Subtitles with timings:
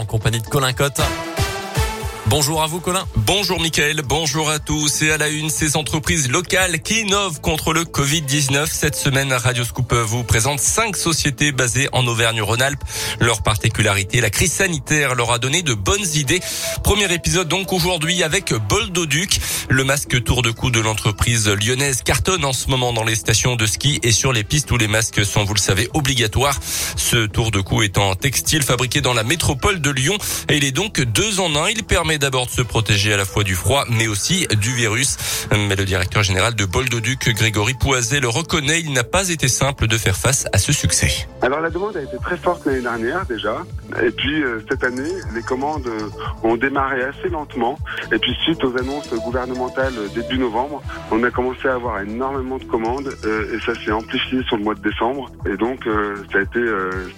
[0.00, 1.27] en compagnie de Colin Cotte.
[2.30, 3.06] Bonjour à vous Colin.
[3.16, 7.72] Bonjour Mickaël, bonjour à tous et à la une ces entreprises locales qui innovent contre
[7.72, 8.66] le Covid-19.
[8.70, 12.84] Cette semaine, Radio Scoop vous présente cinq sociétés basées en Auvergne-Rhône-Alpes.
[13.18, 16.40] Leur particularité, la crise sanitaire leur a donné de bonnes idées.
[16.84, 19.40] Premier épisode donc aujourd'hui avec Boldoduc.
[19.70, 23.56] Le masque tour de cou de l'entreprise lyonnaise cartonne en ce moment dans les stations
[23.56, 26.60] de ski et sur les pistes où les masques sont, vous le savez, obligatoires.
[26.96, 30.18] Ce tour de cou est en textile fabriqué dans la métropole de Lyon
[30.50, 31.70] et il est donc deux en un.
[31.70, 35.16] Il permet d'abord de se protéger à la fois du froid, mais aussi du virus.
[35.50, 39.86] Mais le directeur général de Boldoduc, Grégory Poiset, le reconnaît, il n'a pas été simple
[39.86, 41.28] de faire face à ce succès.
[41.42, 43.64] Alors la demande a été très forte l'année dernière déjà.
[44.02, 46.08] Et puis euh, cette année, les commandes euh,
[46.42, 47.78] ont démarré assez lentement.
[48.12, 52.64] Et puis suite aux annonces gouvernementales début novembre, on a commencé à avoir énormément de
[52.64, 55.30] commandes euh, et ça s'est amplifié sur le mois de décembre.
[55.50, 55.88] Et donc
[56.32, 56.60] ça a été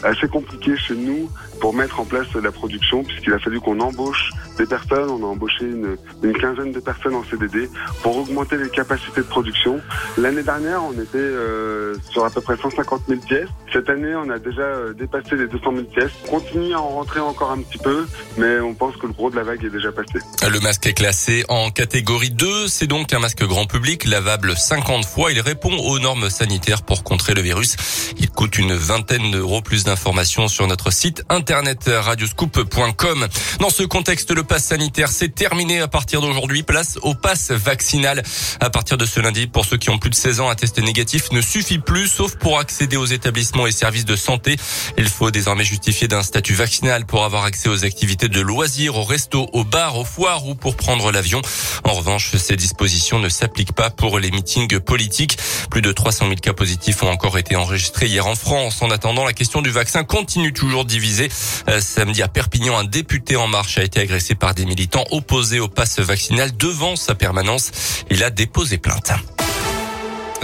[0.02, 4.30] assez compliqué chez nous pour mettre en place la production puisqu'il a fallu qu'on embauche
[4.59, 4.90] des personnes.
[4.99, 7.71] On a embauché une, une, quinzaine de personnes en CDD
[8.02, 9.80] pour augmenter les capacités de production.
[10.19, 13.49] L'année dernière, on était euh, sur à peu près 150 000 pièces.
[13.73, 16.10] Cette année, on a déjà euh, dépassé les 200 000 pièces.
[16.27, 19.30] On continue à en rentrer encore un petit peu, mais on pense que le gros
[19.30, 20.19] de la vague est déjà passé.
[20.49, 22.66] Le masque est classé en catégorie 2.
[22.66, 25.30] C'est donc un masque grand public, lavable 50 fois.
[25.30, 27.77] Il répond aux normes sanitaires pour contrer le virus.
[28.19, 29.63] Il coûte une vingtaine d'euros.
[29.63, 33.29] Plus d'informations sur notre site internet radioscoop.com.
[33.60, 36.63] Dans ce contexte, le pass sanitaire, c'est terminé à partir d'aujourd'hui.
[36.63, 38.23] Place au pass vaccinal.
[38.60, 40.79] À partir de ce lundi, pour ceux qui ont plus de 16 ans, un test
[40.79, 44.54] négatif ne suffit plus, sauf pour accéder aux établissements et services de santé.
[44.96, 49.02] Il faut désormais justifier d'un statut vaccinal pour avoir accès aux activités de loisirs, au
[49.02, 51.43] resto, au bar, aux foires ou pour prendre l'avion.
[51.82, 55.37] En revanche, ces dispositions ne s'appliquent pas pour les meetings politiques.
[55.68, 58.82] Plus de 300 000 cas positifs ont encore été enregistrés hier en France.
[58.82, 61.29] En attendant, la question du vaccin continue toujours divisée.
[61.68, 65.61] Euh, samedi à Perpignan, un député en marche a été agressé par des militants opposés
[65.61, 67.71] au pass vaccinal devant sa permanence.
[68.11, 69.12] Il a déposé plainte.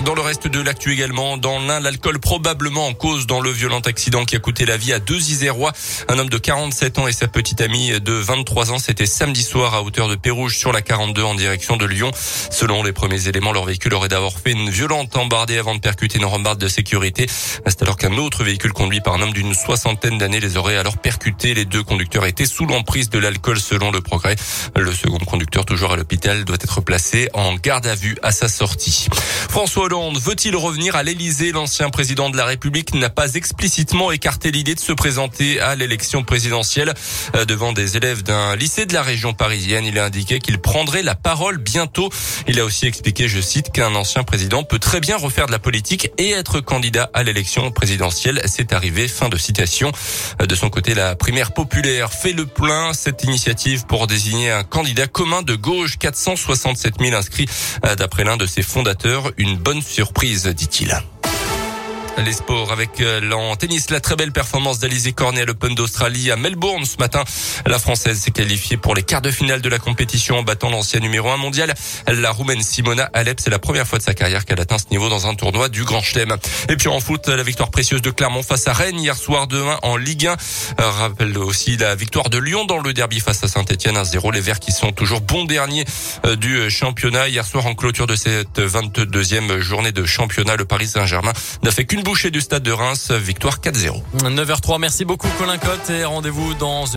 [0.06, 3.81] Dans le reste de l'actu également, dans l'un, l'alcool probablement en cause dans le violent
[3.81, 5.72] accident qui a coûté la vie à deux Isérois.
[6.06, 8.78] Un homme de 47 ans et sa petite amie de 23 ans.
[8.78, 12.12] C'était samedi soir à hauteur de Pérouge sur la 42 en direction de Lyon.
[12.53, 16.19] Selon les premiers éléments, leur véhicule aurait d'abord fait une violente embardée avant de percuter
[16.19, 17.26] une rambarde de sécurité.
[17.28, 20.98] C'est alors qu'un autre véhicule conduit par un homme d'une soixantaine d'années les aurait alors
[20.98, 21.52] percutés.
[21.52, 24.36] Les deux conducteurs étaient sous l'emprise de l'alcool selon le progrès.
[24.76, 28.48] Le second conducteur, toujours à l'hôpital, doit être placé en garde à vue à sa
[28.48, 29.08] sortie.
[29.48, 34.50] François Hollande veut-il revenir à l'Elysée L'ancien président de la République n'a pas explicitement écarté
[34.50, 36.92] l'idée de se présenter à l'élection présidentielle
[37.34, 39.86] euh, devant des élèves d'un lycée de la région parisienne.
[39.86, 42.10] Il a indiqué qu'il prendrait la parole bientôt.
[42.46, 45.58] Il a aussi expliqué, je cite, qu'un ancien président peut très bien refaire de la
[45.58, 48.42] politique et être candidat à l'élection présidentielle.
[48.44, 49.08] C'est arrivé.
[49.08, 49.92] Fin de citation.
[50.42, 52.92] Euh, de son côté, la primaire populaire fait le plein.
[52.92, 57.46] Cette initiative pour désigner un candidat commun de gauche, 467 000 inscrits
[57.86, 59.32] euh, d'après l'un de ses fondateurs.
[59.38, 60.97] Une bonne surprise, dit-il.
[62.25, 66.31] Les sports avec euh, l'en tennis, la très belle performance d'Alizé Cornet à l'Open d'Australie
[66.31, 67.22] à Melbourne ce matin.
[67.66, 71.00] La Française s'est qualifiée pour les quarts de finale de la compétition en battant l'ancien
[71.00, 71.75] numéro 1 mondial.
[72.09, 75.10] La Roumaine Simona Alep, c'est la première fois de sa carrière qu'elle atteint ce niveau
[75.10, 76.34] dans un tournoi du Grand Chelem.
[76.71, 79.81] Et puis en foot, la victoire précieuse de Clermont face à Rennes hier soir 2-1
[79.82, 80.32] en Ligue 1.
[80.81, 84.32] Euh, rappelle aussi la victoire de Lyon dans le derby face à Saint-Etienne 1-0.
[84.32, 85.84] Les Verts qui sont toujours bons derniers
[86.25, 87.28] euh, du championnat.
[87.28, 91.32] Hier soir en clôture de cette 22e journée de championnat, le Paris Saint-Germain
[91.62, 93.11] n'a fait qu'une bouchée du stade de Reims.
[93.11, 94.00] Victoire 4-0.
[94.22, 94.78] 9h03.
[94.78, 96.87] Merci beaucoup Colin Cotte et rendez-vous dans